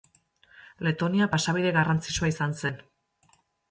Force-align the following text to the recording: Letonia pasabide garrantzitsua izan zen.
Letonia 0.87 1.29
pasabide 1.35 1.77
garrantzitsua 1.79 2.35
izan 2.35 2.61
zen. 2.65 2.85